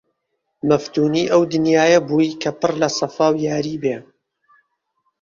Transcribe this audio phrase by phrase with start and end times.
[0.69, 3.97] مەفتونی ئەو دنیایە بووی کە پڕ لە سەفا و یاری بێ!